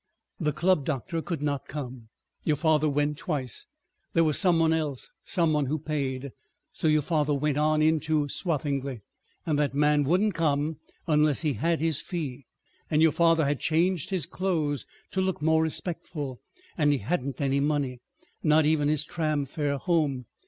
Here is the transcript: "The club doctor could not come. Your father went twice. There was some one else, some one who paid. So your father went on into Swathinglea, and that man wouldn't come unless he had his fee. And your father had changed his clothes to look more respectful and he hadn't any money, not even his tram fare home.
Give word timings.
"The 0.39 0.51
club 0.51 0.83
doctor 0.83 1.21
could 1.21 1.43
not 1.43 1.67
come. 1.67 2.07
Your 2.43 2.55
father 2.55 2.89
went 2.89 3.19
twice. 3.19 3.67
There 4.13 4.23
was 4.23 4.39
some 4.39 4.57
one 4.57 4.73
else, 4.73 5.11
some 5.23 5.53
one 5.53 5.67
who 5.67 5.77
paid. 5.77 6.31
So 6.73 6.87
your 6.87 7.03
father 7.03 7.35
went 7.35 7.59
on 7.59 7.83
into 7.83 8.27
Swathinglea, 8.27 9.01
and 9.45 9.59
that 9.59 9.75
man 9.75 10.03
wouldn't 10.03 10.33
come 10.33 10.77
unless 11.05 11.43
he 11.43 11.53
had 11.53 11.81
his 11.81 12.01
fee. 12.01 12.47
And 12.89 13.03
your 13.03 13.11
father 13.11 13.45
had 13.45 13.59
changed 13.59 14.09
his 14.09 14.25
clothes 14.25 14.87
to 15.11 15.21
look 15.21 15.39
more 15.39 15.61
respectful 15.61 16.41
and 16.79 16.91
he 16.91 16.97
hadn't 16.97 17.39
any 17.39 17.59
money, 17.59 17.99
not 18.41 18.65
even 18.65 18.87
his 18.87 19.05
tram 19.05 19.45
fare 19.45 19.77
home. 19.77 20.25